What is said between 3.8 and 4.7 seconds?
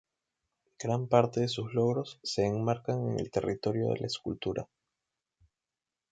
de la escultura.